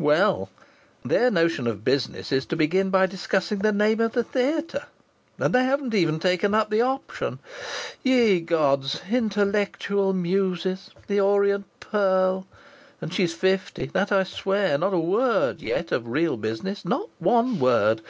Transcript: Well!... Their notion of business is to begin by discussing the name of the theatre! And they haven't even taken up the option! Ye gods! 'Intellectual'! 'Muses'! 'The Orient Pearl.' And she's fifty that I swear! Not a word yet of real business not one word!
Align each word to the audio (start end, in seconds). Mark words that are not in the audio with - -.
Well!... 0.00 0.50
Their 1.04 1.30
notion 1.30 1.68
of 1.68 1.84
business 1.84 2.32
is 2.32 2.44
to 2.46 2.56
begin 2.56 2.90
by 2.90 3.06
discussing 3.06 3.60
the 3.60 3.70
name 3.70 4.00
of 4.00 4.14
the 4.14 4.24
theatre! 4.24 4.86
And 5.38 5.54
they 5.54 5.62
haven't 5.62 5.94
even 5.94 6.18
taken 6.18 6.54
up 6.54 6.70
the 6.70 6.80
option! 6.82 7.38
Ye 8.02 8.40
gods! 8.40 9.02
'Intellectual'! 9.08 10.12
'Muses'! 10.12 10.90
'The 11.06 11.20
Orient 11.20 11.66
Pearl.' 11.78 12.48
And 13.00 13.14
she's 13.14 13.32
fifty 13.32 13.86
that 13.94 14.10
I 14.10 14.24
swear! 14.24 14.76
Not 14.76 14.92
a 14.92 14.98
word 14.98 15.62
yet 15.62 15.92
of 15.92 16.08
real 16.08 16.36
business 16.36 16.84
not 16.84 17.08
one 17.20 17.60
word! 17.60 18.00